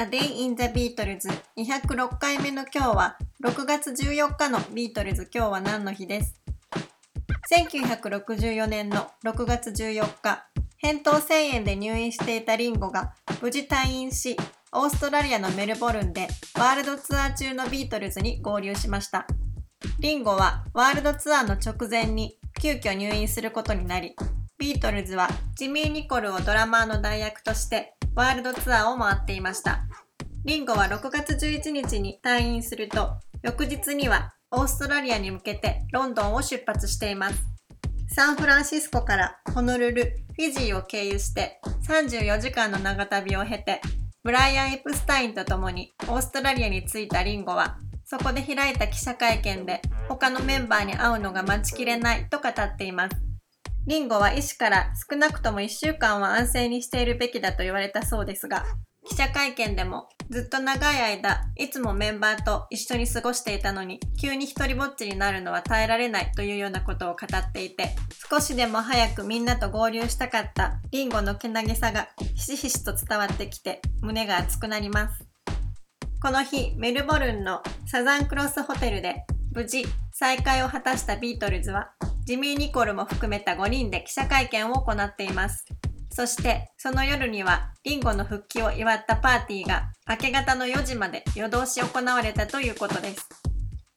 [0.00, 5.28] A Day in the Beatles 206回目の今日は6月14日のビートルズ。
[5.34, 6.40] 今日は何の日です
[7.50, 10.46] ？1964年の6月14日。
[10.84, 14.36] 扁桃腺炎で入院していたリンゴが無事退院し
[14.70, 19.26] オーストラリアのメルボルンでワールドツアー中のビートルズに合流しました。
[19.98, 24.14] リンゴはワールドツアーの直前に急遽入院することになり
[24.58, 29.87] ビートルズはジミー・ニコルをドラマーの代役としてワールドツアーを回っていました。
[30.44, 37.38] リンゴは6月11日に退院すると、翌日にはオーストラリアに向けてロンドンを出発しています。
[38.14, 43.80] サンフランシスコからホノルル、フィジーを経由して34時間の長旅を経て、
[44.22, 53.27] ブライアン・エプスタインと共にオーストラリアに着いたリンゴは、そこで開いた記者会見で他のメンバーに会うのが待ちきれないと語っています。
[53.88, 58.66] リンゴは医師から少なくとも1週間は安静にしているべきだと言われたそうですが、
[59.08, 67.96] 記者会見でもずっと長い間いつもメンバーと一緒に過ごしていたのに急に一人ぼっちになるのは耐えられないというようなことを語っていて
[68.30, 75.26] 少しでも早くみんなと合流したかったリンゴのけなげさがひしひしと伝わってきて胸が熱くなります。
[76.20, 81.92] この日メルボルンのサザンクロスホテルで無事再会を果たしたビートルズは
[82.28, 85.64] ジミー・ニコルも含めた5人で記者会見を行っています。
[86.10, 93.26] そしてその夜にはリンゴの復帰を祝ったパーティーが明け方の4時まで夜通し行われたということです。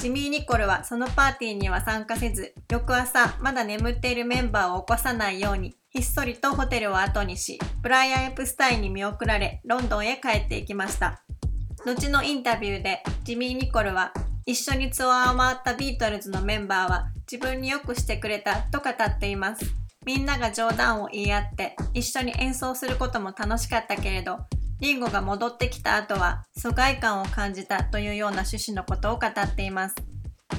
[0.00, 11.22] ジミー・ニコルはそのパーティーには参加せず、翌朝まだ眠っているメンバーを起こさないようにひっそりとホテルを後にし、ブライアン・エプスタインに見送られ、ロンドンへ帰っていきました。
[11.84, 14.12] 後のインタビューでジミー・ニコルは
[14.48, 19.64] 一緒にツアーを回ったビートルズのメンバーは自分によくしてくれたと語っています。
[20.04, 24.38] みんなが冗談を言い合って一緒に演奏することも楽しかったけれど、
[24.78, 29.96] リンゴが戻ってきた後は疎外感を感じたというような趣旨のことを語っています。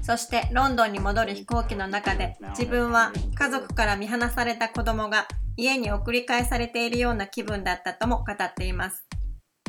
[0.00, 9.04] そしてロンドンに戻る飛行機の中で自分は家族から見放された子供が家に送り返されているような気分だったとも語っています。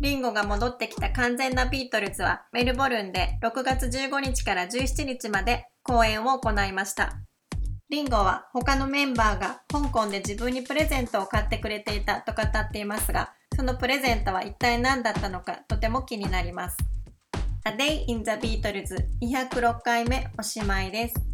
[0.00, 7.14] リンゴが戻ってきた完全なビートルズはメルボルンで6月15日から17日まで講演を行いました。
[7.90, 16.76] リンゴは他のメンバーが香港で自分にプレゼントを買ってくれていたと語っていますが、そのプレゼントは一体何だったのかとても気になります。
[17.64, 21.33] A Day in the Beatles 206回目おしまいです。